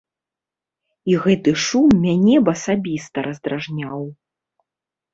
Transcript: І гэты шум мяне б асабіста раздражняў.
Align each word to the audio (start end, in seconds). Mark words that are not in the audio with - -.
І 1.11 1.17
гэты 1.25 1.53
шум 1.65 1.87
мяне 2.07 2.35
б 2.49 2.57
асабіста 2.57 3.17
раздражняў. 3.31 4.01